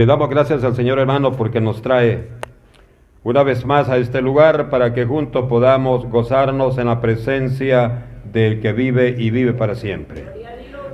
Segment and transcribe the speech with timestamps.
[0.00, 2.26] Le damos gracias al Señor hermano porque nos trae
[3.22, 8.62] una vez más a este lugar para que juntos podamos gozarnos en la presencia del
[8.62, 10.24] que vive y vive para siempre.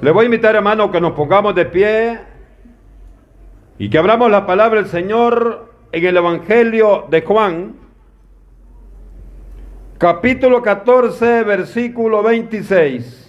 [0.00, 2.18] Le voy a invitar hermano que nos pongamos de pie
[3.78, 7.76] y que abramos la palabra del Señor en el Evangelio de Juan,
[9.98, 13.25] capítulo 14, versículo 26.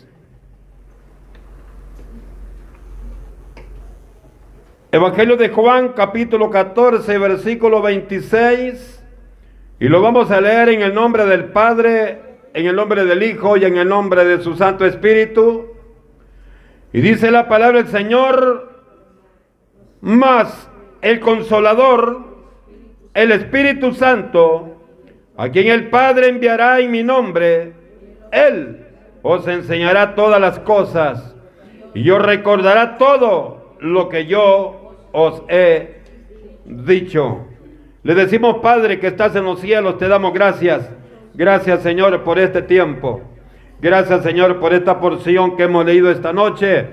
[4.97, 9.03] Evangelio de Juan, capítulo 14, versículo 26.
[9.79, 12.19] Y lo vamos a leer en el nombre del Padre,
[12.55, 15.67] en el nombre del Hijo y en el nombre de su Santo Espíritu.
[16.93, 18.71] Y dice la palabra del Señor,
[20.01, 20.67] más
[21.03, 22.25] el consolador,
[23.13, 24.77] el Espíritu Santo,
[25.37, 27.71] a quien el Padre enviará en mi nombre,
[28.31, 28.83] Él
[29.21, 31.35] os enseñará todas las cosas
[31.93, 34.86] y os recordará todo lo que yo
[35.17, 35.95] os he
[36.63, 37.47] dicho.
[38.03, 40.89] Le decimos, Padre, que estás en los cielos, te damos gracias.
[41.33, 43.21] Gracias, Señor, por este tiempo.
[43.81, 46.85] Gracias, Señor, por esta porción que hemos leído esta noche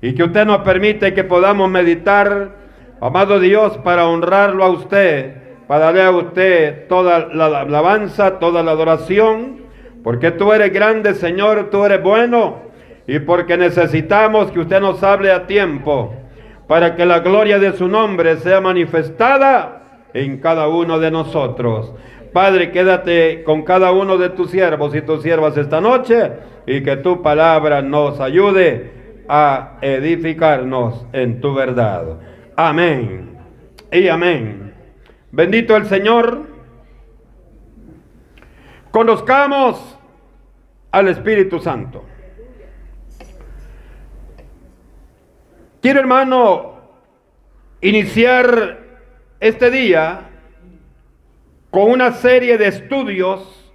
[0.00, 2.56] y que usted nos permite que podamos meditar,
[3.00, 5.34] amado Dios, para honrarlo a usted,
[5.66, 9.66] para darle a usted toda la alabanza, toda la adoración,
[10.02, 12.62] porque tú eres grande, Señor, tú eres bueno
[13.06, 16.14] y porque necesitamos que usted nos hable a tiempo
[16.66, 21.92] para que la gloria de su nombre sea manifestada en cada uno de nosotros.
[22.32, 26.32] Padre, quédate con cada uno de tus siervos y tus siervas esta noche
[26.66, 32.18] y que tu palabra nos ayude a edificarnos en tu verdad.
[32.56, 33.38] Amén
[33.92, 34.74] y amén.
[35.30, 36.42] Bendito el Señor.
[38.90, 39.98] Conozcamos
[40.90, 42.04] al Espíritu Santo.
[45.86, 46.80] Quiero, hermano,
[47.80, 48.80] iniciar
[49.38, 50.30] este día
[51.70, 53.72] con una serie de estudios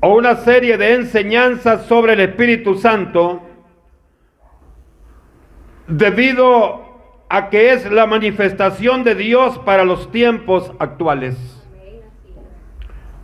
[0.00, 3.42] o una serie de enseñanzas sobre el Espíritu Santo
[5.88, 11.36] debido a que es la manifestación de Dios para los tiempos actuales.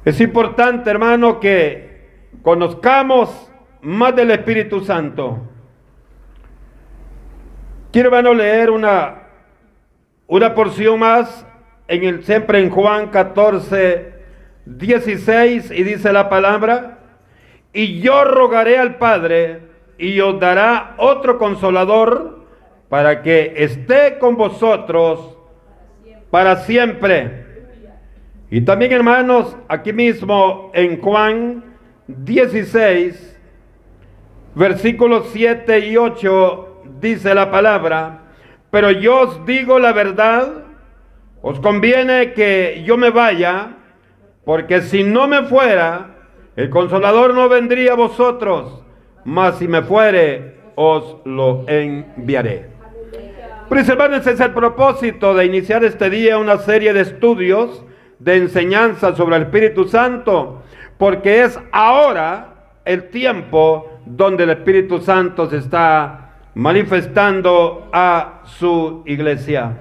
[0.05, 5.49] Es importante, hermano, que conozcamos más del Espíritu Santo.
[7.91, 9.23] Quiero, hermano, leer una,
[10.27, 11.47] una porción más,
[11.87, 14.13] en el, siempre en Juan 14,
[14.67, 16.99] 16, y dice la palabra,
[17.73, 19.63] y yo rogaré al Padre,
[19.97, 22.47] y os dará otro consolador,
[22.91, 25.39] para que esté con vosotros
[26.31, 27.47] para siempre.
[28.51, 31.65] Y también, hermanos, aquí mismo en Juan
[32.07, 33.39] 16,
[34.55, 36.68] versículos 7 y 8,
[37.01, 38.21] dice la palabra,
[38.71, 40.65] pero yo os digo la verdad,
[41.43, 43.77] os conviene que yo me vaya,
[44.45, 46.17] porque si no me fuera,
[46.57, 48.83] el consolador no vendría a vosotros,
[49.25, 52.69] mas si me fuere, os lo enviaré.
[53.69, 57.85] Pues hermanos, es el propósito de iniciar este día una serie de estudios,
[58.19, 60.63] de enseñanza sobre el Espíritu Santo,
[60.97, 62.55] porque es ahora
[62.85, 66.28] el tiempo donde el Espíritu Santo se está
[66.59, 69.77] manifestando a su iglesia.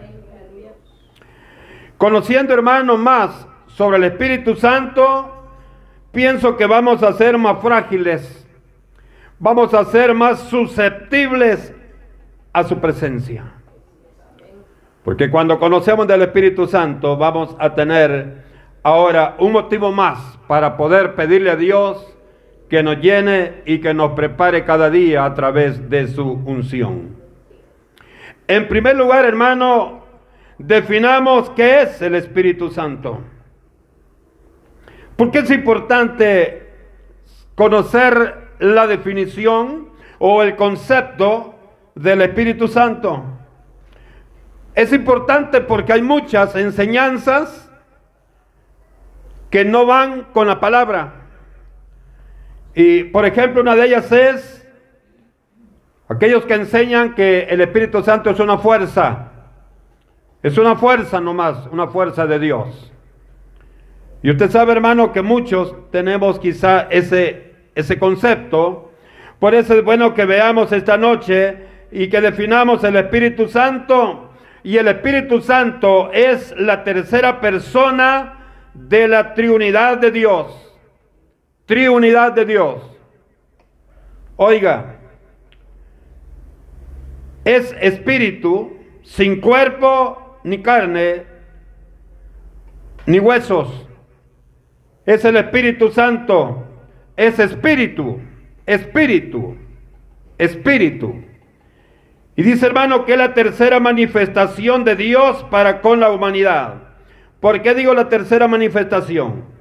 [1.97, 5.27] Conociendo, hermanos, más sobre el Espíritu Santo,
[6.11, 8.47] pienso que vamos a ser más frágiles,
[9.39, 11.73] vamos a ser más susceptibles
[12.53, 13.53] a su presencia.
[15.03, 18.43] Porque cuando conocemos del Espíritu Santo, vamos a tener
[18.83, 22.16] ahora un motivo más para poder pedirle a Dios
[22.69, 27.16] que nos llene y que nos prepare cada día a través de su unción.
[28.47, 30.05] En primer lugar, hermano,
[30.57, 33.22] definamos qué es el Espíritu Santo.
[35.16, 36.69] Porque es importante
[37.55, 39.89] conocer la definición
[40.19, 41.55] o el concepto
[41.95, 43.23] del Espíritu Santo.
[44.75, 47.72] Es importante porque hay muchas enseñanzas
[49.49, 51.27] que no van con la palabra.
[52.79, 54.70] Y por ejemplo, una de ellas es
[56.08, 59.32] aquellos que enseñan que el Espíritu Santo es una fuerza.
[60.44, 62.94] Es una fuerza nomás, una fuerza de Dios.
[64.22, 68.91] Y usted sabe, hermano, que muchos tenemos quizá ese, ese concepto.
[69.40, 71.58] Por eso es bueno que veamos esta noche
[71.91, 74.34] y que definamos el Espíritu Santo.
[74.62, 78.38] Y el Espíritu Santo es la tercera persona
[78.76, 80.66] de la Trinidad de Dios.
[81.67, 82.81] Triunidad de Dios.
[84.37, 84.96] Oiga,
[87.43, 91.25] es espíritu, sin cuerpo ni carne,
[93.05, 93.85] ni huesos.
[95.05, 96.66] Es el Espíritu Santo,
[97.17, 98.22] es espíritu,
[98.66, 99.58] espíritu,
[100.37, 101.16] espíritu.
[102.37, 106.75] Y dice hermano que es la tercera manifestación de Dios para con la humanidad.
[107.41, 109.56] ¿Por qué digo la tercera manifestación?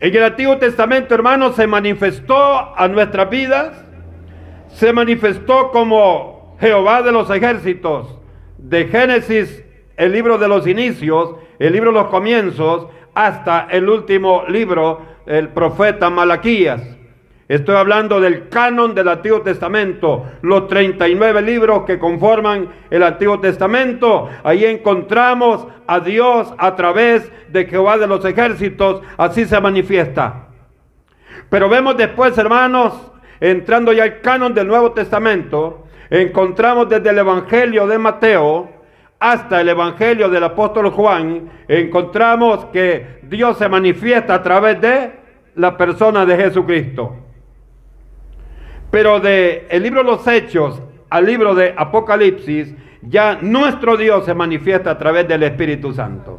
[0.00, 3.84] En el Antiguo Testamento, hermano, se manifestó a nuestras vidas,
[4.68, 8.16] se manifestó como Jehová de los ejércitos,
[8.58, 9.64] de Génesis,
[9.96, 15.48] el libro de los inicios, el libro de los comienzos, hasta el último libro, el
[15.48, 16.97] profeta Malaquías.
[17.48, 24.28] Estoy hablando del canon del Antiguo Testamento, los 39 libros que conforman el Antiguo Testamento.
[24.44, 30.48] Ahí encontramos a Dios a través de Jehová de los ejércitos, así se manifiesta.
[31.48, 32.92] Pero vemos después, hermanos,
[33.40, 38.68] entrando ya al canon del Nuevo Testamento, encontramos desde el Evangelio de Mateo
[39.18, 45.12] hasta el Evangelio del apóstol Juan, encontramos que Dios se manifiesta a través de
[45.54, 47.27] la persona de Jesucristo.
[48.90, 54.34] Pero de el libro de los Hechos al libro de Apocalipsis, ya nuestro Dios se
[54.34, 56.38] manifiesta a través del Espíritu Santo.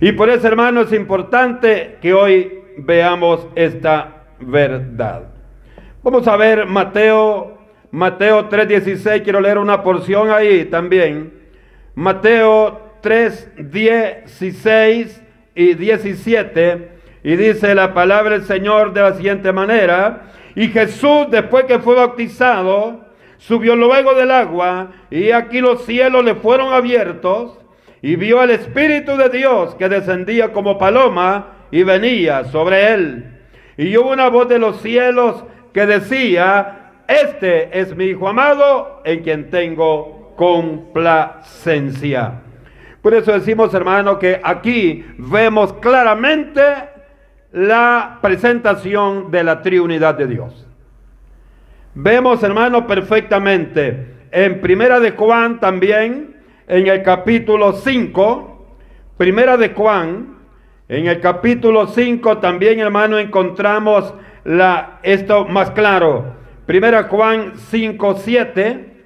[0.00, 5.24] Y por eso, hermano, es importante que hoy veamos esta verdad.
[6.02, 7.58] Vamos a ver Mateo,
[7.90, 11.32] Mateo 3:16, quiero leer una porción ahí también.
[11.94, 15.22] Mateo 3, 16
[15.54, 16.88] y 17,
[17.22, 21.94] y dice la palabra del Señor de la siguiente manera, y Jesús, después que fue
[21.94, 23.06] bautizado,
[23.38, 27.58] subió luego del agua y aquí los cielos le fueron abiertos
[28.02, 33.38] y vio al Espíritu de Dios que descendía como paloma y venía sobre él.
[33.76, 39.22] Y hubo una voz de los cielos que decía, este es mi Hijo amado en
[39.22, 42.42] quien tengo complacencia.
[43.00, 46.62] Por eso decimos, hermano, que aquí vemos claramente
[47.52, 50.66] la presentación de la Trinidad de Dios.
[51.94, 58.66] Vemos, hermano, perfectamente en Primera de Juan también, en el capítulo 5,
[59.18, 60.38] Primera de Juan,
[60.88, 64.14] en el capítulo 5 también, hermano, encontramos
[65.02, 66.34] esto más claro.
[66.64, 68.96] Primera Juan 5, 7,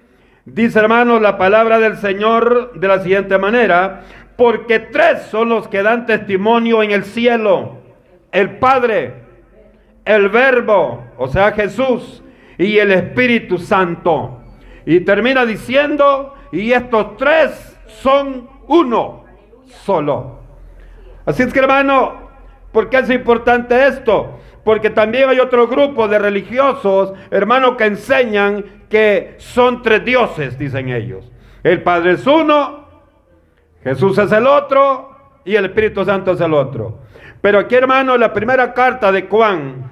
[0.45, 4.03] dice, hermano, la palabra del Señor de la siguiente manera,
[4.37, 7.76] porque tres son los que dan testimonio en el cielo
[8.37, 9.15] el Padre,
[10.05, 12.23] el Verbo, o sea Jesús,
[12.59, 14.43] y el Espíritu Santo.
[14.85, 19.25] Y termina diciendo, y estos tres son uno
[19.65, 20.41] solo.
[21.25, 22.29] Así es que hermano,
[22.73, 24.39] ¿por qué es importante esto?
[24.65, 30.91] Porque también hay otro grupo de religiosos, hermano, que enseñan que son tres dioses, dicen
[30.91, 31.33] ellos.
[31.63, 32.85] El Padre es uno,
[33.83, 37.06] Jesús es el otro y el Espíritu Santo es el otro.
[37.41, 39.91] Pero aquí, hermano, la primera carta de Juan,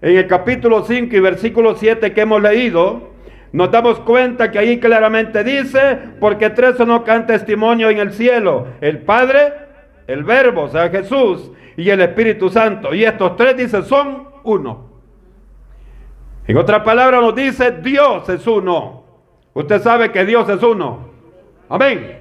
[0.00, 3.12] en el capítulo 5 y versículo 7 que hemos leído,
[3.52, 8.12] nos damos cuenta que ahí claramente dice, porque tres los que dan testimonio en el
[8.12, 9.52] cielo, el Padre,
[10.06, 12.94] el Verbo, o sea, Jesús, y el Espíritu Santo.
[12.94, 14.90] Y estos tres, dice, son uno.
[16.46, 19.04] En otra palabra nos dice, Dios es uno.
[19.54, 21.10] Usted sabe que Dios es uno.
[21.68, 22.18] Amén.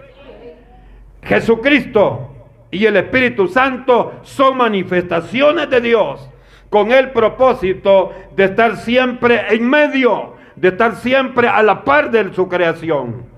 [1.24, 2.31] Jesucristo
[2.72, 6.30] y el Espíritu Santo son manifestaciones de Dios
[6.70, 12.34] con el propósito de estar siempre en medio, de estar siempre a la par de
[12.34, 13.30] su creación.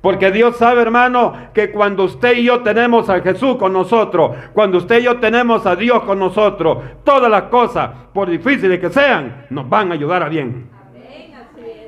[0.00, 4.78] Porque Dios sabe, hermano, que cuando usted y yo tenemos a Jesús con nosotros, cuando
[4.78, 9.46] usted y yo tenemos a Dios con nosotros, todas las cosas, por difíciles que sean,
[9.50, 10.70] nos van a ayudar a bien.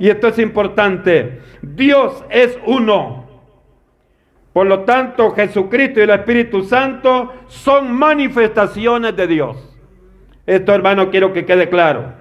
[0.01, 1.41] Y esto es importante.
[1.63, 3.20] Dios es uno.
[4.53, 9.79] Por lo tanto, Jesucristo y el Espíritu Santo son manifestaciones de Dios.
[10.47, 12.13] Esto, hermano, quiero que quede claro.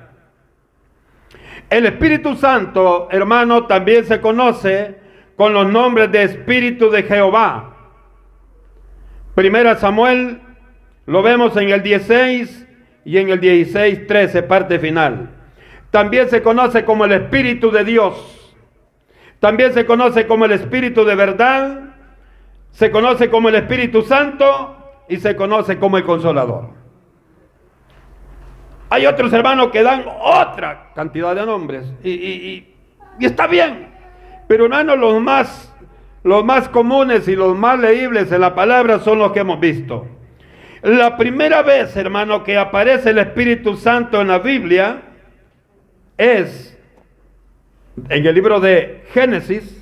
[1.69, 4.95] El Espíritu Santo, hermano, también se conoce
[5.35, 7.75] con los nombres de Espíritu de Jehová.
[9.33, 10.41] Primera Samuel,
[11.05, 12.67] lo vemos en el 16
[13.05, 15.29] y en el 16, 13, parte final.
[15.89, 18.55] También se conoce como el Espíritu de Dios.
[19.39, 21.95] También se conoce como el Espíritu de verdad
[22.71, 24.75] se conoce como el Espíritu Santo
[25.07, 26.69] y se conoce como el Consolador.
[28.89, 32.65] Hay otros hermanos que dan otra cantidad de nombres y,
[33.19, 33.89] está bien,
[34.47, 35.73] pero hermanos, los más,
[36.23, 40.07] los más comunes y los más leíbles en la palabra son los que hemos visto.
[40.81, 45.01] La primera vez, hermano, que aparece el Espíritu Santo en la Biblia
[46.17, 46.77] es
[48.09, 49.75] en el libro de Génesis,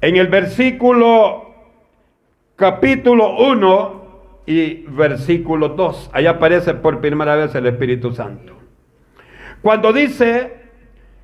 [0.00, 1.45] En el versículo
[2.56, 4.06] capítulo 1
[4.46, 8.54] y versículo 2, ahí aparece por primera vez el Espíritu Santo.
[9.60, 10.54] Cuando dice,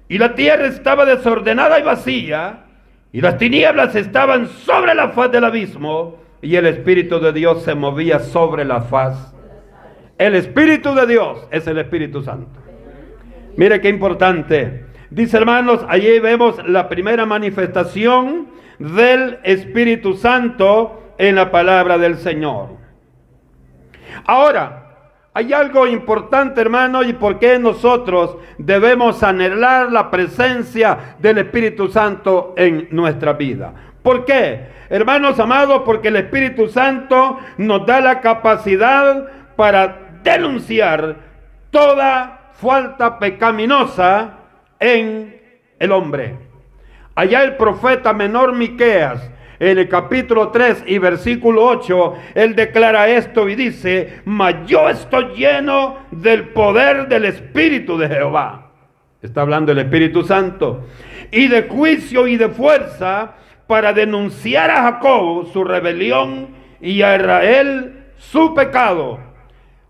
[0.09, 2.65] y la tierra estaba desordenada y vacía,
[3.12, 7.75] y las tinieblas estaban sobre la faz del abismo, y el Espíritu de Dios se
[7.75, 9.35] movía sobre la faz.
[10.19, 12.61] El Espíritu de Dios es el Espíritu Santo.
[13.57, 14.87] Mire qué importante.
[15.11, 18.49] Dice hermanos, allí vemos la primera manifestación
[18.79, 22.71] del Espíritu Santo en la palabra del Señor.
[24.26, 24.88] Ahora,
[25.33, 32.55] hay algo importante, hermano, y por qué nosotros debemos anhelar la presencia del Espíritu Santo
[32.57, 33.73] en nuestra vida.
[34.02, 34.67] ¿Por qué?
[34.91, 41.19] Hermanos amados, porque el Espíritu Santo nos da la capacidad para denunciar
[41.71, 44.38] toda falta pecaminosa
[44.81, 45.41] en
[45.79, 46.35] el hombre.
[47.14, 49.31] Allá el profeta menor Miqueas
[49.62, 55.37] en el capítulo 3 y versículo 8, él declara esto y dice, mas yo estoy
[55.37, 58.73] lleno del poder del Espíritu de Jehová.
[59.23, 60.88] Está hablando el Espíritu Santo.
[61.31, 63.35] Y de juicio y de fuerza
[63.69, 66.49] para denunciar a Jacob su rebelión
[66.81, 69.21] y a Israel su pecado.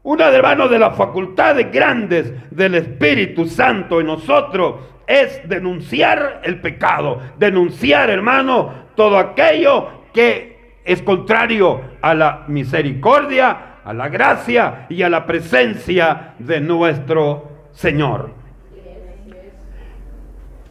[0.03, 4.75] Una de hermanos de las facultades grandes del Espíritu Santo en nosotros
[5.21, 13.93] es denunciar el pecado, denunciar, hermano, todo aquello que es contrario a la misericordia, a
[13.93, 18.31] la gracia y a la presencia de nuestro Señor.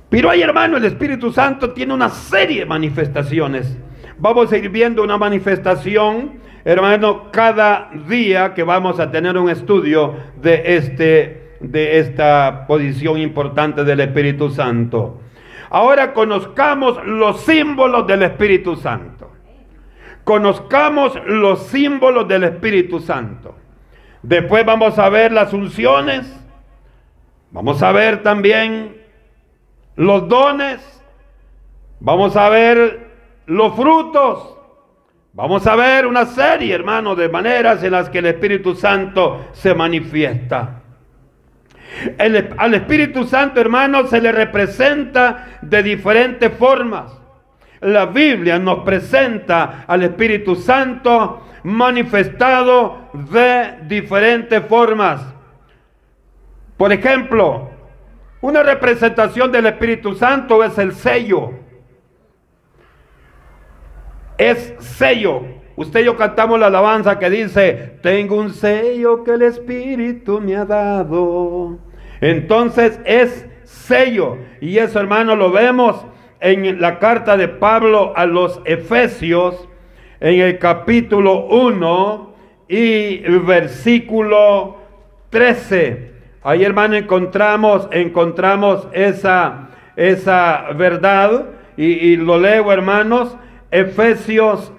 [0.09, 3.77] Pero hay hermano, el Espíritu Santo tiene una serie de manifestaciones.
[4.17, 10.15] Vamos a ir viendo una manifestación, hermano, cada día que vamos a tener un estudio
[10.41, 15.21] de este de esta posición importante del Espíritu Santo.
[15.69, 19.31] Ahora conozcamos los símbolos del Espíritu Santo.
[20.23, 23.55] Conozcamos los símbolos del Espíritu Santo.
[24.21, 26.37] Después vamos a ver las unciones.
[27.51, 28.97] Vamos a ver también
[29.95, 31.01] los dones.
[31.99, 33.11] Vamos a ver
[33.45, 34.57] los frutos.
[35.33, 39.73] Vamos a ver una serie, hermano, de maneras en las que el Espíritu Santo se
[39.73, 40.80] manifiesta
[42.57, 47.11] al Espíritu Santo, hermano, se le representa de diferentes formas.
[47.81, 55.21] La Biblia nos presenta al Espíritu Santo manifestado de diferentes formas.
[56.77, 57.69] Por ejemplo,
[58.41, 61.51] una representación del Espíritu Santo es el sello.
[64.37, 65.60] Es sello.
[65.81, 70.55] Usted y yo cantamos la alabanza que dice, tengo un sello que el Espíritu me
[70.55, 71.79] ha dado.
[72.19, 74.37] Entonces es sello.
[74.61, 76.05] Y eso, hermano, lo vemos
[76.39, 79.67] en la carta de Pablo a los Efesios,
[80.19, 82.33] en el capítulo 1
[82.67, 84.77] y versículo
[85.31, 86.11] 13.
[86.43, 91.45] Ahí, hermano, encontramos, encontramos esa, esa verdad.
[91.75, 93.35] Y, y lo leo, hermanos,
[93.71, 94.71] Efesios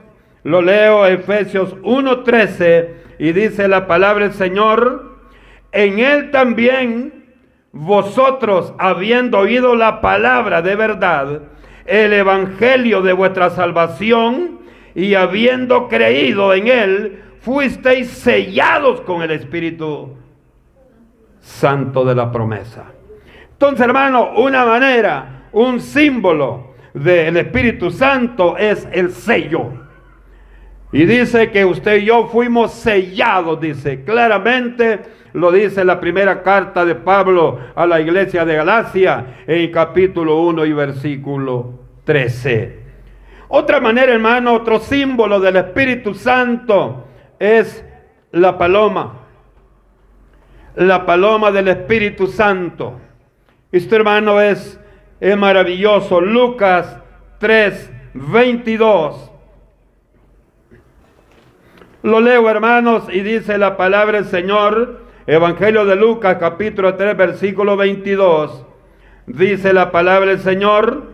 [0.45, 5.19] lo leo Efesios 1:13 y dice la palabra del Señor,
[5.71, 7.23] en él también
[7.73, 11.43] vosotros habiendo oído la palabra de verdad,
[11.87, 14.61] el evangelio de vuestra salvación
[14.95, 20.17] y habiendo creído en él, fuisteis sellados con el Espíritu
[21.41, 22.85] Santo de la promesa.
[23.53, 29.82] Entonces, hermano, una manera, un símbolo del Espíritu Santo es el sello.
[30.93, 35.01] Y dice que usted y yo fuimos sellados, dice claramente,
[35.33, 40.67] lo dice la primera carta de Pablo a la iglesia de Galacia en capítulo 1
[40.67, 42.81] y versículo 13.
[43.49, 47.07] Otra manera, hermano, otro símbolo del Espíritu Santo
[47.39, 47.83] es
[48.31, 49.15] la paloma.
[50.75, 53.01] La paloma del Espíritu Santo.
[53.71, 54.79] Esto, hermano, es,
[55.21, 56.21] es maravilloso.
[56.21, 56.99] Lucas
[57.39, 59.32] 3, 22
[62.03, 67.77] lo leo, hermanos, y dice la palabra del Señor, Evangelio de Lucas, capítulo 3, versículo
[67.77, 68.67] 22.
[69.27, 71.13] Dice la palabra del Señor,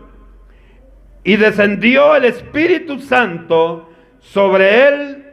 [1.24, 3.90] y descendió el Espíritu Santo
[4.20, 5.26] sobre él,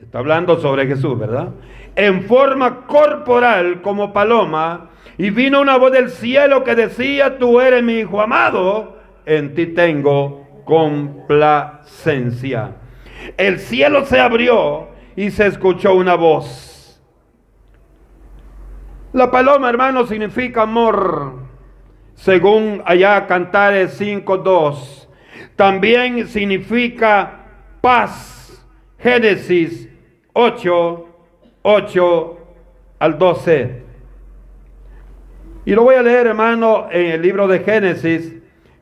[0.00, 1.48] está hablando sobre Jesús, ¿verdad?
[1.96, 7.82] En forma corporal como paloma, y vino una voz del cielo que decía, tú eres
[7.82, 12.76] mi hijo amado, en ti tengo complacencia.
[13.36, 17.00] El cielo se abrió y se escuchó una voz.
[19.12, 21.34] La paloma, hermano, significa amor.
[22.14, 25.08] Según allá Cantares 5.2.
[25.56, 27.46] también significa
[27.80, 28.64] paz.
[28.98, 29.88] Génesis
[30.32, 31.06] 8,
[31.62, 32.38] 8
[33.00, 33.82] al 12.
[35.64, 38.34] Y lo voy a leer, hermano, en el libro de Génesis,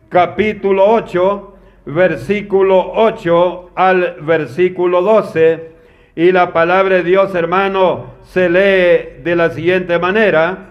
[0.09, 1.55] capítulo 8,
[1.87, 5.80] versículo 8 al versículo 12.
[6.17, 10.71] Y la palabra de Dios, hermano, se lee de la siguiente manera.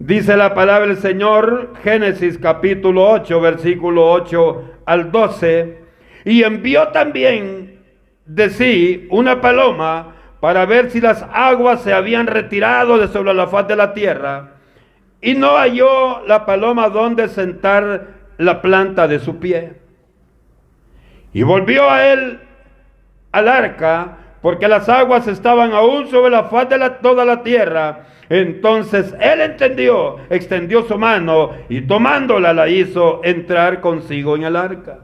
[0.00, 5.78] Dice la palabra del Señor, Génesis capítulo 8, versículo 8 al 12.
[6.24, 7.80] Y envió también
[8.26, 13.46] de sí una paloma para ver si las aguas se habían retirado de sobre la
[13.46, 14.54] faz de la tierra.
[15.20, 19.74] Y no halló la paloma donde sentar la planta de su pie.
[21.32, 22.40] Y volvió a él
[23.32, 28.06] al arca, porque las aguas estaban aún sobre la faz de toda la tierra.
[28.28, 34.98] Entonces él entendió, extendió su mano y tomándola la hizo entrar consigo en el arca.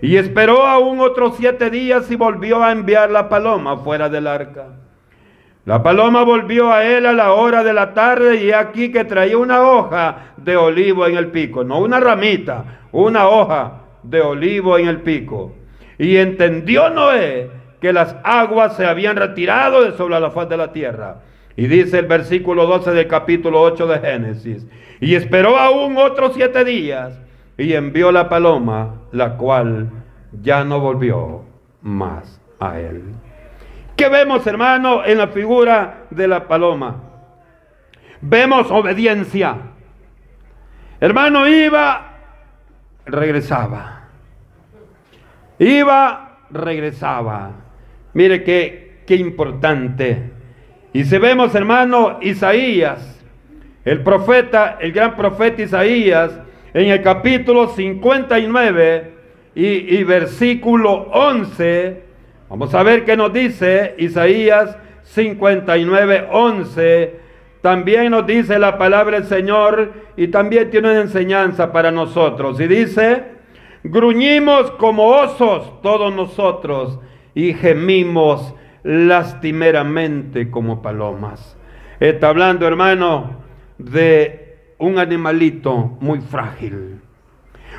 [0.00, 4.66] Y esperó aún otros siete días y volvió a enviar la paloma fuera del arca.
[5.66, 9.38] La paloma volvió a él a la hora de la tarde y aquí que traía
[9.38, 14.88] una hoja de olivo en el pico, no una ramita, una hoja de olivo en
[14.88, 15.54] el pico.
[15.96, 17.50] Y entendió Noé
[17.84, 21.16] que las aguas se habían retirado de sobre la faz de la tierra.
[21.54, 24.66] Y dice el versículo 12 del capítulo 8 de Génesis.
[25.02, 27.20] Y esperó aún otros siete días
[27.58, 29.90] y envió la paloma, la cual
[30.40, 31.42] ya no volvió
[31.82, 33.02] más a él.
[33.96, 37.02] ¿Qué vemos, hermano, en la figura de la paloma?
[38.22, 39.58] Vemos obediencia.
[41.00, 42.14] Hermano, iba,
[43.04, 44.08] regresaba.
[45.58, 47.63] Iba, regresaba.
[48.14, 50.30] Mire qué, qué importante.
[50.92, 53.20] Y si vemos, hermano, Isaías,
[53.84, 56.40] el profeta, el gran profeta Isaías,
[56.72, 59.12] en el capítulo 59
[59.56, 62.02] y, y versículo 11,
[62.48, 67.24] vamos a ver qué nos dice Isaías 59, 11.
[67.60, 72.60] También nos dice la palabra del Señor y también tiene una enseñanza para nosotros.
[72.60, 73.24] Y dice,
[73.82, 77.00] gruñimos como osos todos nosotros
[77.34, 81.56] y gemimos lastimeramente como palomas.
[82.00, 83.38] Está hablando, hermano,
[83.78, 87.00] de un animalito muy frágil.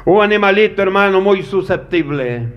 [0.05, 2.47] Un animalito, hermano, muy susceptible.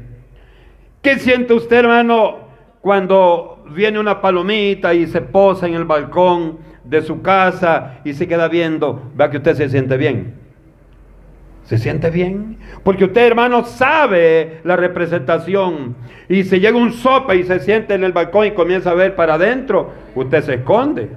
[1.03, 2.49] ¿Qué siente usted, hermano,
[2.81, 8.27] cuando viene una palomita y se posa en el balcón de su casa y se
[8.27, 9.11] queda viendo?
[9.15, 10.38] Vea que usted se siente bien.
[11.69, 12.57] ¿Se siente bien?
[12.83, 15.97] Porque usted, hermano, sabe la representación.
[16.27, 19.15] Y si llega un sopa y se siente en el balcón y comienza a ver
[19.15, 21.11] para adentro, usted se esconde.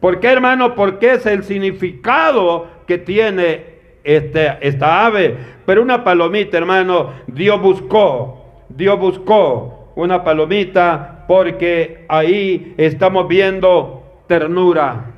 [0.00, 0.74] ¿Por qué, hermano?
[0.74, 3.66] Porque es el significado que tiene
[4.02, 5.36] este, esta ave.
[5.64, 15.12] Pero una palomita, hermano, Dios buscó, Dios buscó una palomita porque ahí estamos viendo ternura,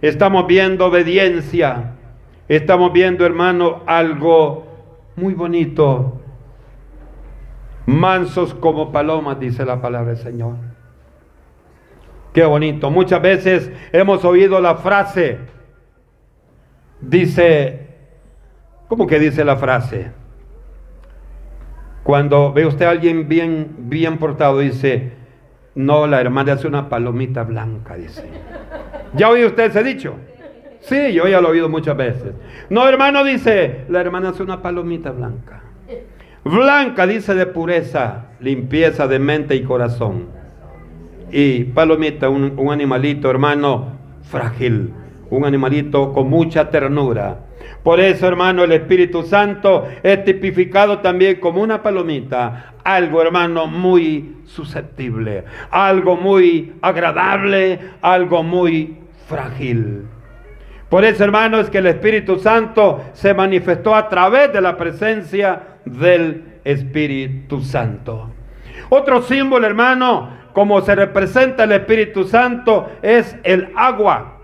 [0.00, 1.93] estamos viendo obediencia,
[2.48, 4.66] estamos viendo, hermano, algo
[5.16, 6.20] muy bonito.
[7.86, 10.56] Mansos como palomas, dice la palabra del Señor.
[12.32, 12.90] Qué bonito.
[12.90, 15.38] Muchas veces hemos oído la frase,
[17.00, 17.86] dice,
[18.88, 20.10] ¿cómo que dice la frase?
[22.02, 25.12] Cuando ve usted a alguien bien, bien portado, dice,
[25.74, 28.28] no, la hermana hace una palomita blanca, dice.
[29.14, 30.14] ¿Ya oído usted ese dicho?
[30.88, 32.34] Sí, yo ya lo he oído muchas veces.
[32.70, 35.62] No, hermano, dice, la hermana hace una palomita blanca.
[36.44, 40.44] Blanca, dice, de pureza, limpieza de mente y corazón
[41.36, 44.92] y palomita, un, animalito, hermano, frágil,
[45.30, 47.40] un animalito con mucha ternura.
[47.82, 54.36] Por eso, hermano, el Espíritu Santo es tipificado también como una palomita, algo, hermano, muy
[54.44, 60.04] susceptible, algo muy agradable, algo muy frágil.
[60.94, 65.60] Por eso, hermano, es que el Espíritu Santo se manifestó a través de la presencia
[65.84, 68.30] del Espíritu Santo.
[68.90, 74.38] Otro símbolo, hermano, como se representa el Espíritu Santo, es el agua.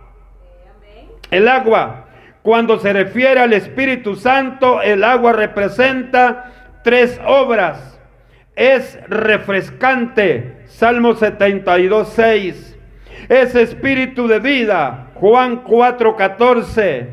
[1.31, 2.07] El agua.
[2.43, 6.51] Cuando se refiere al Espíritu Santo, el agua representa
[6.83, 7.97] tres obras.
[8.57, 12.79] Es refrescante, Salmo 72, 6.
[13.29, 17.09] Es espíritu de vida, Juan 4, 14.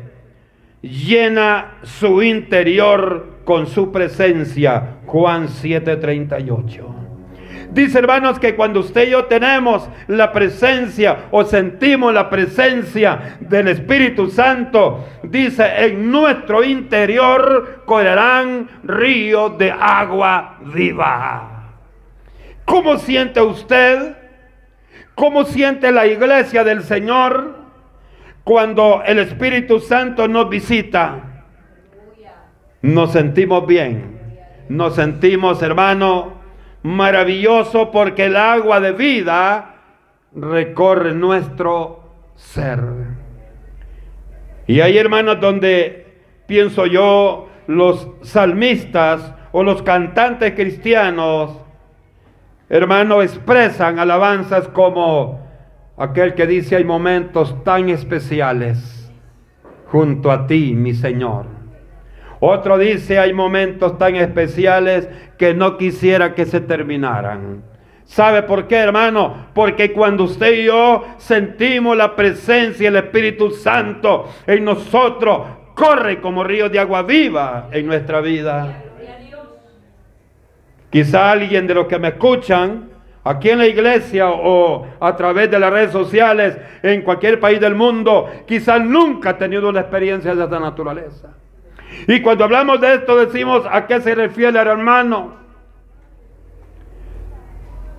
[0.80, 6.94] Llena su interior con su presencia, Juan 7, 38.
[7.70, 13.68] Dice hermanos que cuando usted y yo tenemos la presencia o sentimos la presencia del
[13.68, 21.74] Espíritu Santo, dice en nuestro interior correrán ríos de agua viva.
[22.64, 24.16] ¿Cómo siente usted?
[25.14, 27.57] ¿Cómo siente la iglesia del Señor
[28.48, 31.44] cuando el Espíritu Santo nos visita?
[32.80, 34.18] Nos sentimos bien.
[34.70, 36.32] Nos sentimos, hermano,
[36.82, 39.74] maravilloso porque el agua de vida
[40.34, 42.04] recorre nuestro
[42.36, 42.80] ser.
[44.66, 46.06] Y hay hermanos donde
[46.46, 51.54] pienso yo, los salmistas o los cantantes cristianos,
[52.70, 55.47] hermano, expresan alabanzas como
[55.98, 59.10] aquel que dice hay momentos tan especiales
[59.86, 61.46] junto a ti, mi Señor.
[62.40, 67.64] Otro dice, hay momentos tan especiales que no quisiera que se terminaran.
[68.04, 69.48] ¿Sabe por qué, hermano?
[69.54, 75.40] Porque cuando usted y yo sentimos la presencia del Espíritu Santo en nosotros,
[75.74, 78.82] corre como río de agua viva en nuestra vida.
[80.90, 82.88] Quizá alguien de los que me escuchan
[83.28, 87.74] aquí en la iglesia o a través de las redes sociales en cualquier país del
[87.74, 91.28] mundo, quizá nunca ha tenido una experiencia de esta naturaleza.
[92.06, 95.36] Y cuando hablamos de esto decimos a qué se refiere el hermano.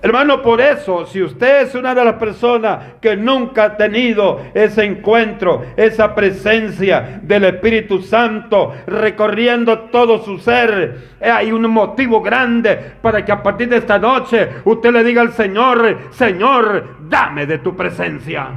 [0.02, 4.84] Hermano, por eso, si usted es una de las personas que nunca ha tenido ese
[4.84, 13.22] encuentro, esa presencia del Espíritu Santo recorriendo todo su ser, hay un motivo grande para
[13.22, 17.76] que a partir de esta noche usted le diga al Señor, Señor, dame de tu
[17.76, 18.48] presencia.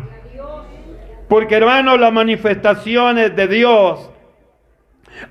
[1.27, 4.12] Porque hermano, las manifestaciones de Dios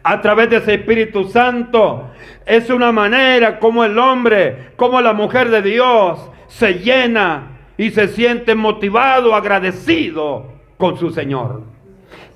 [0.03, 2.11] a través de ese Espíritu Santo.
[2.47, 8.09] Es una manera como el hombre, como la mujer de Dios se llena y se
[8.09, 11.63] siente motivado, agradecido con su Señor.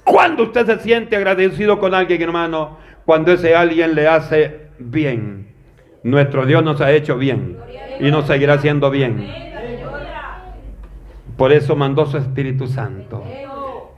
[0.05, 2.79] ¿Cuándo usted se siente agradecido con alguien, hermano?
[3.05, 5.49] Cuando ese alguien le hace bien.
[6.03, 7.59] Nuestro Dios nos ha hecho bien
[8.01, 9.29] y nos seguirá haciendo bien.
[11.37, 13.23] Por eso mandó su Espíritu Santo.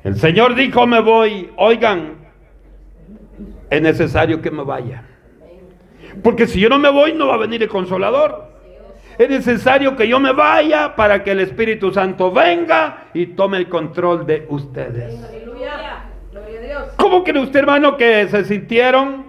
[0.03, 1.51] El Señor dijo, me voy.
[1.57, 2.18] Oigan,
[3.71, 5.05] es necesario que me vaya.
[6.23, 8.49] Porque si yo no me voy, no va a venir el consolador.
[9.19, 13.69] Es necesario que yo me vaya para que el Espíritu Santo venga y tome el
[13.69, 15.21] control de ustedes.
[16.97, 19.27] ¿Cómo cree usted, hermano, que se sintieron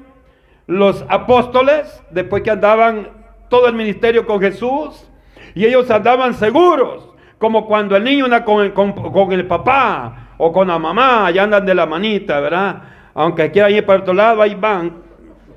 [0.67, 3.09] los apóstoles después que andaban
[3.49, 5.09] todo el ministerio con Jesús?
[5.55, 10.51] Y ellos andaban seguros, como cuando el niño anda con el, con el papá o
[10.51, 12.83] con la mamá, ya andan de la manita, ¿verdad?
[13.13, 14.93] Aunque quieran ir para otro lado, ahí van,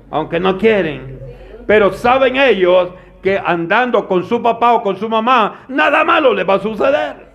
[0.09, 1.19] aunque no quieren.
[1.65, 2.89] Pero saben ellos
[3.21, 7.33] que andando con su papá o con su mamá, nada malo le va a suceder.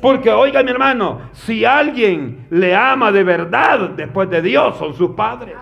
[0.00, 5.10] Porque oiga mi hermano, si alguien le ama de verdad después de Dios, son sus
[5.10, 5.56] padres.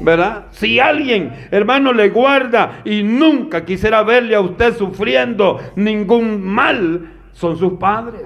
[0.00, 0.46] ¿Verdad?
[0.50, 7.58] Si alguien, hermano, le guarda y nunca quisiera verle a usted sufriendo ningún mal, son
[7.58, 8.22] sus padres.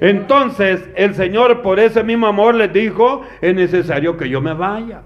[0.00, 5.02] Entonces el Señor por ese mismo amor les dijo, es necesario que yo me vaya.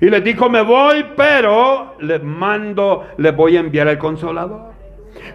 [0.00, 4.72] Y les dijo, me voy, pero les mando, les voy a enviar al consolador.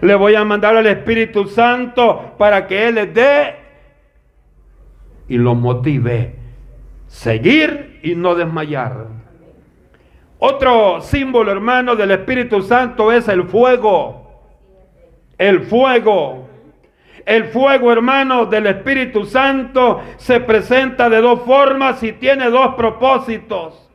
[0.02, 3.56] Le voy a mandar al Espíritu Santo para que Él les dé
[5.28, 6.34] y los motive.
[7.06, 9.06] Seguir y no desmayar.
[10.38, 14.42] Otro símbolo, hermano, del Espíritu Santo es el fuego.
[15.36, 16.47] El fuego.
[17.26, 23.88] El fuego, hermano, del Espíritu Santo se presenta de dos formas y tiene dos propósitos.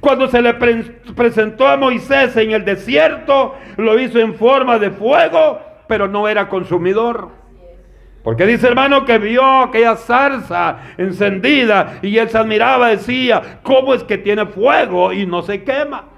[0.00, 5.60] Cuando se le presentó a Moisés en el desierto, lo hizo en forma de fuego,
[5.88, 7.40] pero no era consumidor.
[8.22, 14.04] Porque dice hermano que vio aquella zarza encendida y él se admiraba, decía, ¿cómo es
[14.04, 16.09] que tiene fuego y no se quema?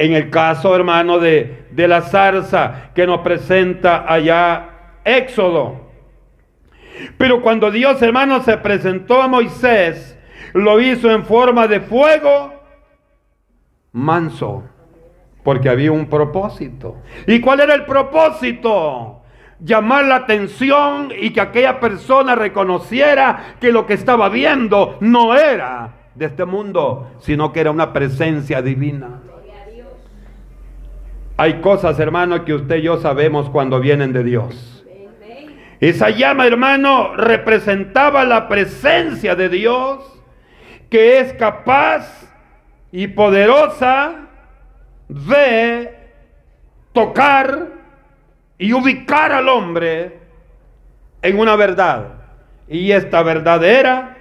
[0.00, 5.90] En el caso, hermano, de, de la zarza que nos presenta allá Éxodo.
[7.18, 10.18] Pero cuando Dios, hermano, se presentó a Moisés,
[10.54, 12.54] lo hizo en forma de fuego
[13.92, 14.62] manso,
[15.44, 16.96] porque había un propósito.
[17.26, 19.20] ¿Y cuál era el propósito?
[19.58, 25.92] Llamar la atención y que aquella persona reconociera que lo que estaba viendo no era
[26.14, 29.20] de este mundo, sino que era una presencia divina.
[31.40, 34.84] Hay cosas, hermano, que usted y yo sabemos cuando vienen de Dios.
[35.80, 40.20] Esa llama, hermano, representaba la presencia de Dios
[40.90, 42.30] que es capaz
[42.92, 44.28] y poderosa
[45.08, 45.96] de
[46.92, 47.68] tocar
[48.58, 50.18] y ubicar al hombre
[51.22, 52.16] en una verdad.
[52.68, 54.18] Y esta verdad era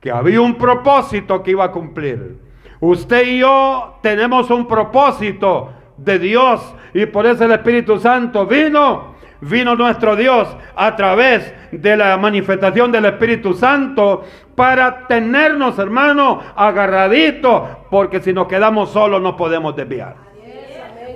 [0.00, 2.38] que había un propósito que iba a cumplir.
[2.80, 9.14] Usted y yo tenemos un propósito de Dios y por eso el Espíritu Santo vino,
[9.40, 17.62] vino nuestro Dios a través de la manifestación del Espíritu Santo para tenernos, hermano, agarraditos,
[17.90, 20.16] porque si nos quedamos solos no podemos desviar.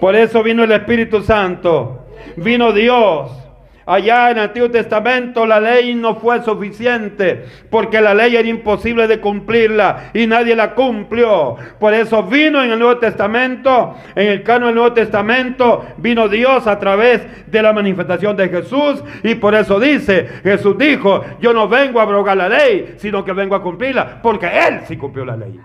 [0.01, 3.42] Por eso vino el Espíritu Santo, vino Dios
[3.85, 9.09] Allá en el Antiguo Testamento la ley no fue suficiente porque la ley era imposible
[9.09, 11.57] de cumplirla y nadie la cumplió.
[11.81, 16.67] Por eso vino en el Nuevo Testamento, en el canon del Nuevo Testamento, vino Dios
[16.67, 21.69] a través de la manifestación de Jesús y por eso dice, Jesús dijo, yo no
[21.69, 25.37] vengo a abrogar la ley, sino que vengo a cumplirla, porque Él sí cumplió la
[25.37, 25.59] ley.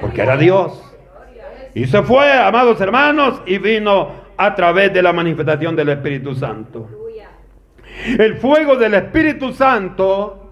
[0.00, 0.82] Porque era Dios.
[1.74, 6.99] Y se fue, amados hermanos, y vino a través de la manifestación del Espíritu Santo.
[8.06, 10.50] El fuego del Espíritu Santo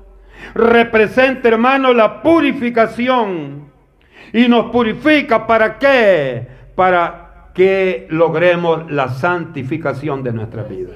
[0.55, 3.69] representa, hermano, la purificación.
[4.33, 6.47] Y nos purifica para qué?
[6.75, 10.91] Para que logremos la santificación de nuestra vida.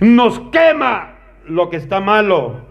[0.00, 1.14] Nos quema
[1.46, 2.66] lo que está malo.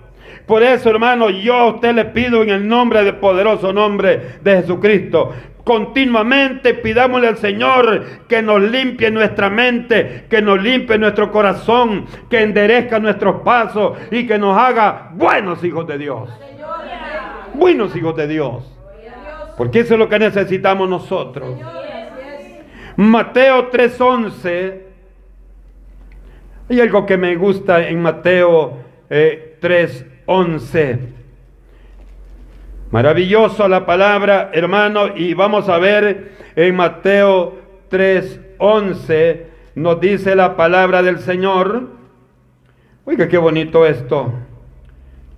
[0.46, 4.58] Por eso, hermano, yo a usted le pido en el nombre del poderoso nombre de
[4.58, 5.34] Jesucristo,
[5.66, 12.44] Continuamente pidámosle al Señor que nos limpie nuestra mente, que nos limpie nuestro corazón, que
[12.44, 16.30] enderezca nuestros pasos y que nos haga buenos hijos de Dios.
[17.56, 18.78] Buenos hijos de Dios.
[19.58, 21.58] Porque eso es lo que necesitamos nosotros.
[22.96, 24.84] Mateo 3:11.
[26.70, 31.15] Hay algo que me gusta en Mateo 3:11.
[32.92, 37.58] Maravilloso la palabra, hermano, y vamos a ver en Mateo
[37.90, 41.90] 3:11 nos dice la palabra del Señor.
[43.04, 44.34] Oiga, qué bonito esto.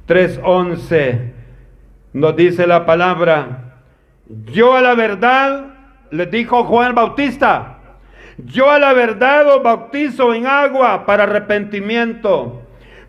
[0.07, 1.33] 3:11
[2.13, 3.81] nos dice la palabra.
[4.51, 5.73] Yo a la verdad,
[6.11, 7.79] le dijo Juan Bautista,
[8.37, 12.61] yo a la verdad os bautizo en agua para arrepentimiento,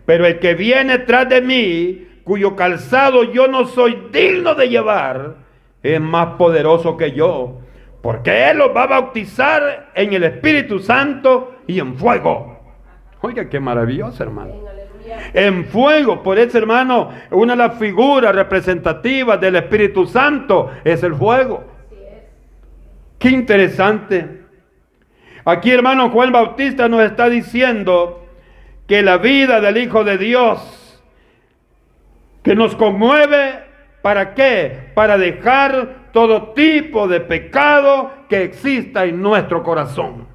[0.05, 5.37] pero el que viene tras de mí, cuyo calzado yo no soy digno de llevar,
[5.81, 7.57] es más poderoso que yo,
[8.03, 12.59] porque Él los va a bautizar en el Espíritu Santo y en fuego.
[13.21, 14.53] Oiga, qué maravilloso, hermano.
[15.33, 21.15] En fuego, por eso, hermano, una de las figuras representativas del Espíritu Santo es el
[21.15, 21.63] fuego.
[23.17, 24.43] Qué interesante.
[25.45, 28.23] Aquí, hermano, Juan Bautista nos está diciendo
[28.85, 30.75] que la vida del Hijo de Dios
[32.49, 33.63] que nos conmueve,
[34.01, 34.89] ¿para qué?
[34.95, 40.27] Para dejar todo tipo de pecado que exista en nuestro corazón.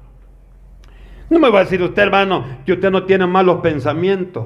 [1.29, 4.45] No me va a decir usted, hermano, que usted no tiene malos pensamientos.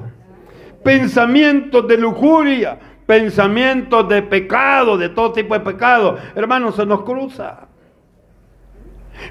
[0.82, 6.18] Pensamientos de lujuria, pensamientos de pecado, de todo tipo de pecado.
[6.34, 7.68] Hermano, se nos cruza.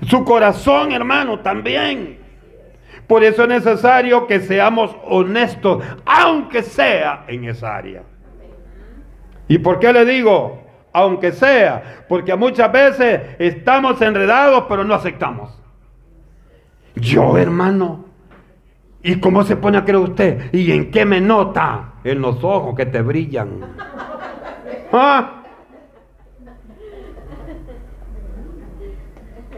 [0.08, 2.20] Su corazón, hermano, también.
[3.06, 8.04] Por eso es necesario que seamos honestos, aunque sea en esa área.
[9.50, 10.62] ¿Y por qué le digo?
[10.94, 15.60] Aunque sea, porque muchas veces estamos enredados pero no aceptamos.
[16.96, 18.06] Yo, hermano,
[19.02, 20.54] ¿y cómo se pone a creer usted?
[20.54, 21.94] ¿Y en qué me nota?
[22.04, 23.60] En los ojos que te brillan.
[24.94, 25.44] ¿Ah?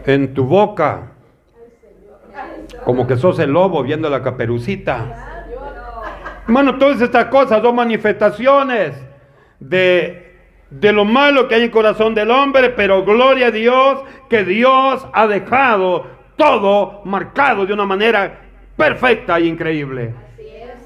[0.06, 1.12] En tu boca.
[2.84, 5.44] Como que sos el lobo viendo la caperucita.
[6.46, 9.11] Hermano, todas estas cosas son manifestaciones
[9.68, 10.34] de,
[10.70, 14.44] de lo malo que hay en el corazón del hombre, pero gloria a Dios que
[14.44, 18.40] Dios ha dejado todo marcado de una manera
[18.76, 20.14] perfecta e increíble.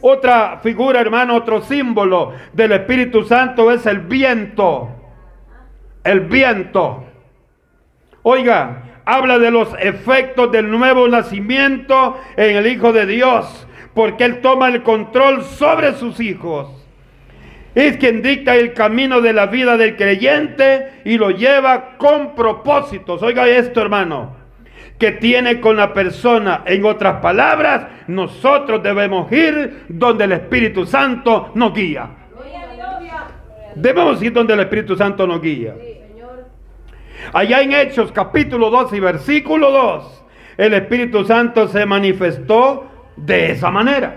[0.03, 4.91] Otra figura, hermano, otro símbolo del Espíritu Santo es el viento.
[6.05, 7.05] El viento.
[8.23, 14.41] Oiga, habla de los efectos del nuevo nacimiento en el Hijo de Dios, porque Él
[14.43, 16.76] toma el control sobre sus hijos
[17.77, 23.23] es quien dicta el camino de la vida del creyente y lo lleva con propósitos.
[23.23, 24.35] Oiga esto, hermano,
[24.99, 26.63] que tiene con la persona.
[26.65, 32.09] En otras palabras, nosotros debemos ir donde el Espíritu Santo nos guía.
[33.75, 35.75] Debemos ir donde el Espíritu Santo nos guía.
[37.35, 40.25] Allá en Hechos capítulo 2 y versículo 2,
[40.57, 42.87] el Espíritu Santo se manifestó
[43.17, 44.17] de esa manera.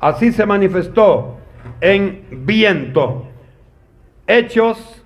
[0.00, 1.40] Así se manifestó
[1.80, 3.28] en viento.
[4.26, 5.04] Hechos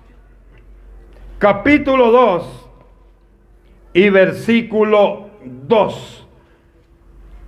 [1.37, 2.69] capítulo 2
[3.93, 6.27] y versículo 2.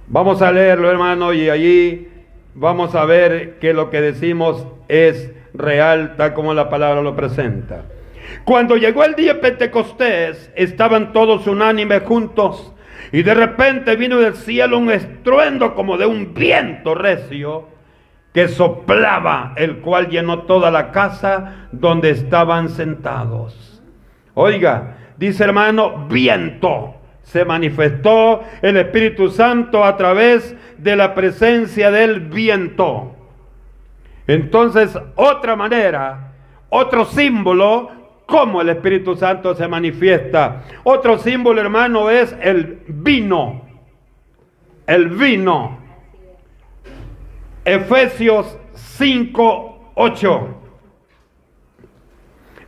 [0.07, 2.09] Vamos a leerlo, hermano, y allí
[2.53, 7.85] vamos a ver que lo que decimos es real, tal como la palabra lo presenta.
[8.43, 12.73] Cuando llegó el día de Pentecostés, estaban todos unánimes juntos,
[13.11, 17.67] y de repente vino del cielo un estruendo como de un viento recio
[18.33, 23.81] que soplaba, el cual llenó toda la casa donde estaban sentados.
[24.33, 32.19] Oiga, dice hermano, viento se manifestó el Espíritu Santo a través de la presencia del
[32.19, 33.15] viento.
[34.27, 36.33] Entonces, otra manera,
[36.69, 37.91] otro símbolo,
[38.25, 40.63] cómo el Espíritu Santo se manifiesta.
[40.83, 43.63] Otro símbolo, hermano, es el vino.
[44.85, 45.79] El vino.
[47.65, 50.47] Efesios 5, 8.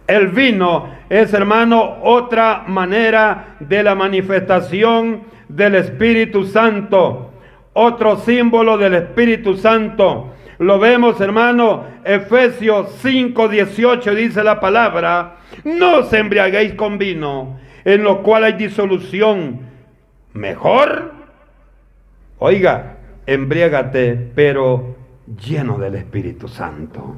[0.07, 7.31] El vino es, hermano, otra manera de la manifestación del Espíritu Santo.
[7.73, 10.33] Otro símbolo del Espíritu Santo.
[10.59, 18.03] Lo vemos, hermano, Efesios 5, 18 dice la palabra, no os embriaguéis con vino, en
[18.03, 19.59] lo cual hay disolución.
[20.31, 21.11] Mejor,
[22.37, 22.94] oiga,
[23.25, 24.95] embriágate, pero
[25.39, 27.15] lleno del Espíritu Santo.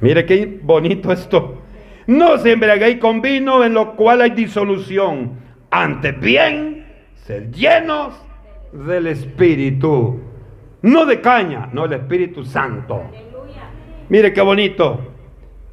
[0.00, 1.62] Mire qué bonito esto.
[2.06, 5.32] No se embriaguéis con vino en lo cual hay disolución.
[5.70, 8.14] Antes bien, ser llenos
[8.72, 10.20] del Espíritu.
[10.82, 13.02] No de caña, no el Espíritu Santo.
[14.08, 15.00] Mire qué bonito.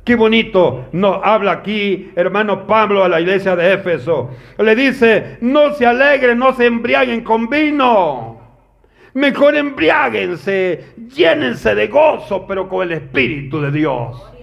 [0.04, 4.30] Qué bonito nos habla aquí, hermano Pablo, a la iglesia de Éfeso.
[4.60, 8.35] Le dice, no se alegren, no se embriaguen con vino.
[9.16, 14.36] Mejor embriáguense, llénense de gozo, pero con el Espíritu de Dios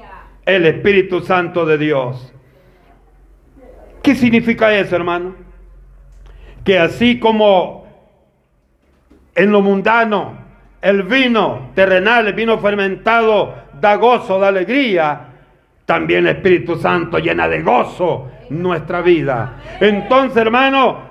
[0.45, 2.33] el Espíritu Santo de Dios.
[4.03, 5.35] ¿Qué significa eso, hermano?
[6.65, 7.87] Que así como
[9.35, 10.39] en lo mundano
[10.81, 15.29] el vino terrenal, el vino fermentado da gozo, da alegría,
[15.87, 19.61] también el Espíritu Santo llena de gozo nuestra vida.
[19.81, 21.03] Entonces, hermano,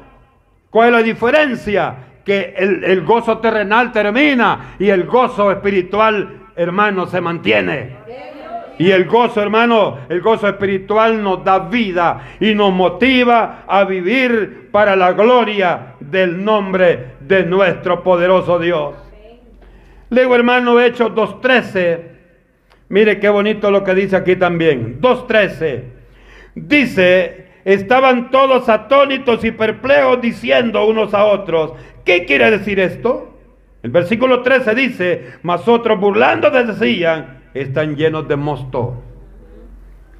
[0.69, 1.95] ¿cuál es la diferencia?
[2.25, 8.01] Que el, el gozo terrenal termina y el gozo espiritual, hermano, se mantiene.
[8.77, 14.69] Y el gozo, hermano, el gozo espiritual nos da vida y nos motiva a vivir
[14.71, 18.95] para la gloria del nombre de nuestro poderoso Dios.
[20.09, 21.99] Luego, hermano, Hechos 2.13.
[22.89, 24.99] Mire qué bonito lo que dice aquí también.
[24.99, 25.83] 2.13.
[26.55, 33.31] Dice, estaban todos atónitos y perplejos diciendo unos a otros, ¿qué quiere decir esto?
[33.83, 39.01] El versículo 13 dice, mas otros burlando decían, están llenos de mosto.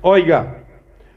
[0.01, 0.63] Oiga,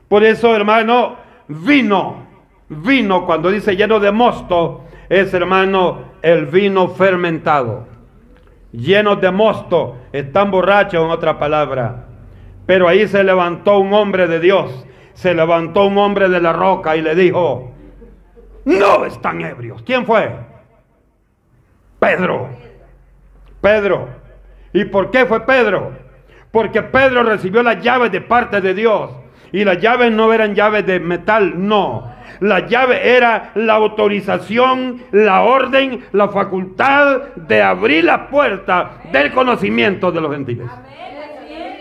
[0.09, 1.17] por eso hermano,
[1.49, 2.27] vino,
[2.69, 7.87] vino cuando dice lleno de mosto, es hermano el vino fermentado.
[8.73, 12.07] Lleno de mosto, están borrachos en otra palabra.
[12.67, 16.97] Pero ahí se levantó un hombre de Dios, se levantó un hombre de la roca
[16.97, 17.73] y le dijo,
[18.65, 19.83] no están ebrios.
[19.83, 20.31] ¿Quién fue?
[22.05, 22.49] Pedro.
[23.61, 24.09] Pedro.
[24.73, 25.93] ¿Y por qué fue Pedro?
[26.51, 29.11] Porque Pedro recibió las llaves de parte de Dios.
[29.53, 32.13] Y las llaves no eran llaves de metal, no.
[32.41, 40.11] La llave era la autorización, la orden, la facultad de abrir la puerta del conocimiento
[40.11, 40.69] de los gentiles.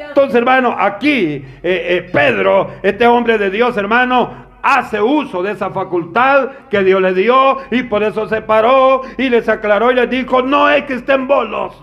[0.09, 5.69] Entonces, hermano, aquí eh, eh, Pedro, este hombre de Dios, hermano, hace uso de esa
[5.69, 10.09] facultad que Dios le dio y por eso se paró y les aclaró y les
[10.09, 11.75] dijo, no es que estén bolos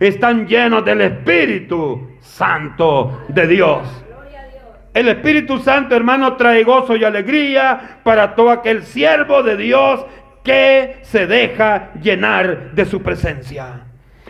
[0.00, 4.04] están llenos del Espíritu Santo de Dios.
[4.94, 10.04] El Espíritu Santo, hermano, trae gozo y alegría para todo aquel siervo de Dios
[10.42, 13.85] que se deja llenar de su presencia.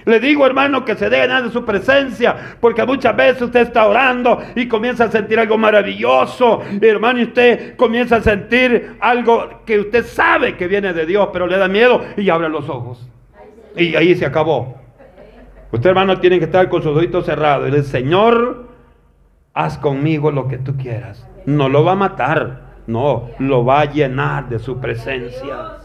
[0.07, 4.41] Le digo, hermano, que se llenar de su presencia, porque muchas veces usted está orando
[4.55, 10.07] y comienza a sentir algo maravilloso, hermano, y usted comienza a sentir algo que usted
[10.07, 13.05] sabe que viene de Dios, pero le da miedo y abre los ojos.
[13.75, 14.77] Y ahí se acabó.
[15.73, 17.69] Usted, hermano, tiene que estar con sus ojitos cerrados.
[17.69, 18.69] Y el Señor,
[19.55, 21.29] haz conmigo lo que tú quieras.
[21.47, 22.61] No lo va a matar.
[22.87, 25.79] No, lo va a llenar de su presencia.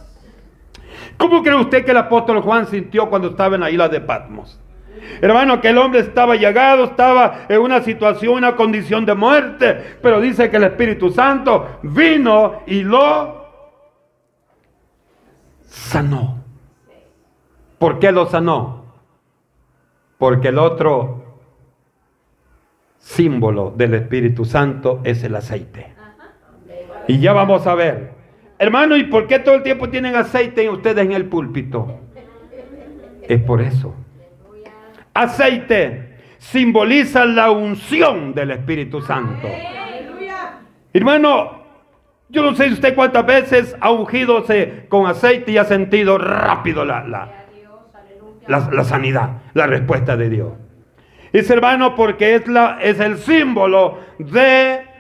[1.18, 4.60] ¿Cómo cree usted que el apóstol Juan sintió cuando estaba en la isla de Patmos?
[5.22, 10.22] Hermano, que el hombre estaba llegado, estaba en una situación, una condición de muerte, pero
[10.22, 13.46] dice que el Espíritu Santo vino y lo
[15.66, 16.44] sanó.
[17.78, 18.86] ¿Por qué lo sanó?
[20.18, 21.40] Porque el otro
[23.00, 25.96] símbolo del Espíritu Santo es el aceite.
[27.08, 28.21] Y ya vamos a ver.
[28.62, 32.00] Hermano, ¿y por qué todo el tiempo tienen aceite ustedes en el púlpito?
[33.24, 33.96] Es por eso.
[35.16, 39.48] Aceite simboliza la unción del Espíritu Santo.
[40.94, 41.64] Hermano,
[42.30, 44.46] yo no sé usted cuántas veces ha ungido
[44.90, 47.04] con aceite y ha sentido rápido la,
[48.48, 50.54] la, sanidad, la respuesta de Dios.
[51.34, 54.91] Es hermano porque es, la, es el símbolo de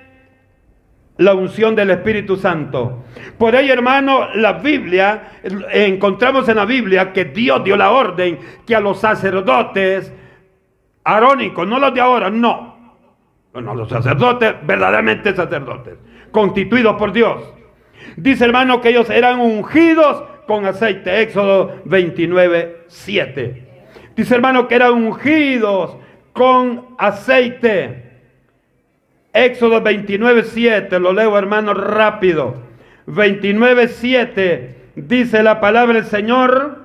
[1.22, 3.04] la unción del Espíritu Santo.
[3.38, 5.34] Por ello, hermano, la Biblia,
[5.72, 10.12] encontramos en la Biblia que Dios dio la orden que a los sacerdotes
[11.04, 12.72] arónicos, no los de ahora, no.
[13.54, 15.96] No, los sacerdotes, verdaderamente sacerdotes,
[16.32, 17.54] constituidos por Dios.
[18.16, 21.22] Dice hermano que ellos eran ungidos con aceite.
[21.22, 23.68] Éxodo 29, 7.
[24.16, 25.98] Dice hermano que eran ungidos
[26.34, 28.01] con aceite.
[29.34, 31.00] Éxodo 29, 7.
[31.00, 32.56] Lo leo hermano rápido.
[33.06, 34.76] 29, 7.
[34.96, 36.80] Dice la palabra del Señor.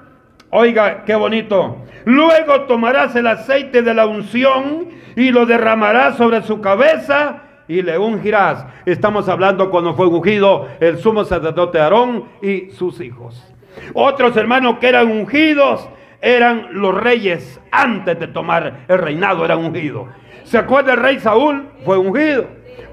[0.50, 1.84] Oiga, qué bonito.
[2.04, 7.98] Luego tomarás el aceite de la unción y lo derramarás sobre su cabeza y le
[7.98, 8.64] ungirás.
[8.84, 13.44] Estamos hablando cuando fue ungido el sumo sacerdote Aarón y sus hijos.
[13.92, 15.88] Otros hermanos que eran ungidos
[16.20, 20.08] eran los reyes antes de tomar el reinado, eran ungidos.
[20.46, 21.66] ¿Se acuerda el rey Saúl?
[21.84, 22.46] Fue ungido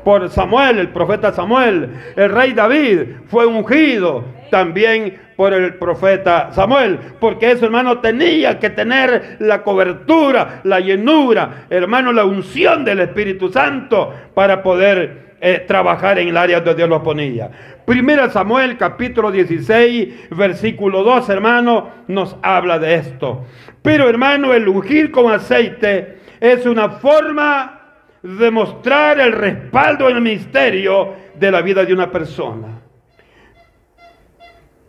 [0.03, 1.87] por Samuel, el profeta Samuel.
[2.15, 8.71] El rey David fue ungido también por el profeta Samuel, porque eso, hermano, tenía que
[8.71, 16.17] tener la cobertura, la llenura, hermano, la unción del Espíritu Santo para poder eh, trabajar
[16.17, 17.51] en el área donde Dios los ponía.
[17.85, 23.45] Primera Samuel capítulo 16, versículo 2, hermano, nos habla de esto.
[23.83, 27.79] Pero, hermano, el ungir con aceite es una forma
[28.21, 32.81] de mostrar el respaldo en el misterio de la vida de una persona.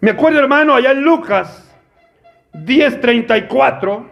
[0.01, 1.73] Me acuerdo, hermano, allá en Lucas
[2.55, 4.05] 10:34,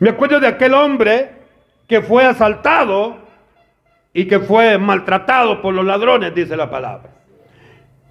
[0.00, 1.32] me acuerdo de aquel hombre
[1.86, 3.16] que fue asaltado
[4.12, 7.12] y que fue maltratado por los ladrones, dice la palabra.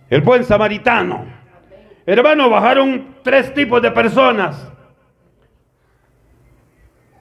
[0.10, 1.26] El buen samaritano.
[2.08, 4.68] Hermano, bajaron tres tipos de personas,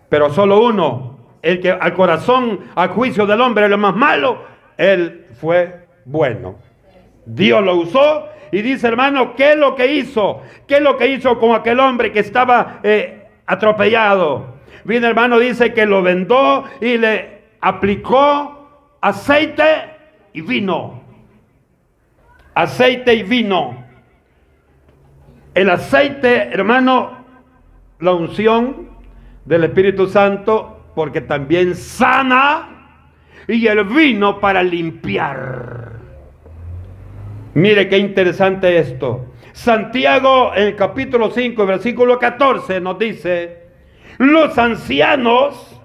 [0.09, 4.43] pero solo uno, el que al corazón, al juicio del hombre, lo más malo,
[4.77, 6.57] él fue bueno.
[7.25, 10.43] Dios lo usó y dice, hermano, ¿qué es lo que hizo?
[10.67, 14.57] ¿Qué es lo que hizo con aquel hombre que estaba eh, atropellado?
[14.85, 18.69] Bien, hermano, dice que lo vendó y le aplicó
[19.01, 19.65] aceite
[20.33, 21.03] y vino.
[22.55, 23.85] Aceite y vino.
[25.55, 27.25] El aceite, hermano,
[27.99, 28.96] la unción
[29.47, 32.77] del Espíritu Santo, porque también sana,
[33.49, 35.93] y el vino para limpiar.
[37.55, 39.33] Mire qué interesante esto.
[39.53, 43.69] Santiago en el capítulo 5, versículo 14 nos dice,
[44.19, 45.81] los ancianos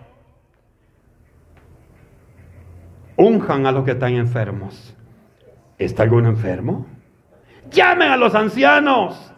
[3.15, 4.97] unjan a los que están enfermos.
[5.77, 6.87] ¿Está algún enfermo?
[7.71, 9.33] Llamen a los ancianos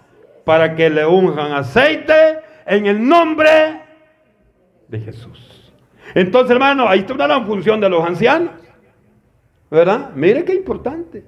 [0.46, 3.83] para que le unjan aceite en el nombre
[4.94, 5.74] de Jesús.
[6.16, 8.52] Entonces, hermano, ahí está una función de los ancianos.
[9.70, 10.12] ¿Verdad?
[10.16, 11.26] Mire qué importante.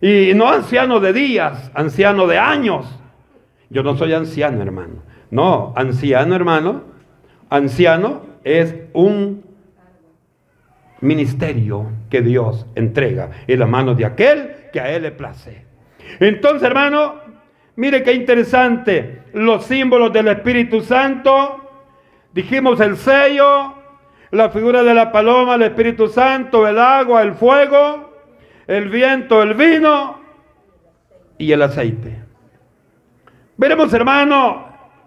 [0.00, 2.86] Y no anciano de días, anciano de años.
[3.70, 5.02] Yo no soy anciano, hermano.
[5.30, 6.82] No, anciano, hermano.
[7.48, 9.42] Anciano es un
[11.00, 15.64] ministerio que Dios entrega en las manos de aquel que a él le place.
[16.20, 17.14] Entonces, hermano,
[17.76, 19.22] mire qué interesante.
[19.32, 21.63] Los símbolos del Espíritu Santo.
[22.34, 23.72] Dijimos el sello,
[24.30, 28.14] la figura de la paloma, el Espíritu Santo, el agua, el fuego
[28.66, 30.20] el viento, el vino
[31.38, 32.22] y el aceite.
[33.56, 34.66] Veremos, hermano,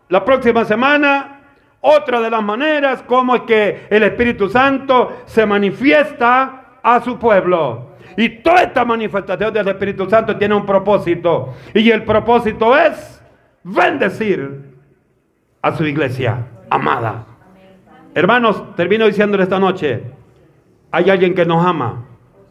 [0.10, 1.42] la próxima semana
[1.82, 7.98] otra de las maneras como es que el Espíritu Santo se manifiesta a su pueblo.
[8.16, 11.54] Y toda esta manifestación del Espíritu Santo tiene un propósito.
[11.74, 13.22] Y el propósito es
[13.64, 14.76] bendecir
[15.62, 17.26] a su iglesia amada.
[18.14, 20.04] Hermanos, termino diciéndole esta noche,
[20.92, 22.08] hay alguien que nos ama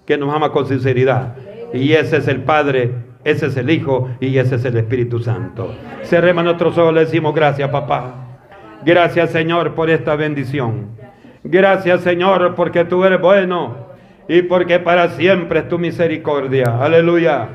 [0.06, 1.34] que nos ama con sinceridad.
[1.74, 2.94] Y ese es el Padre,
[3.24, 5.74] ese es el Hijo y ese es el Espíritu Santo.
[6.04, 8.14] Cerremos nuestros ojos, le decimos gracias, papá.
[8.84, 10.90] Gracias, Señor, por esta bendición.
[11.42, 13.88] Gracias, Señor, porque tú eres bueno
[14.28, 16.78] y porque para siempre es tu misericordia.
[16.80, 17.48] Aleluya.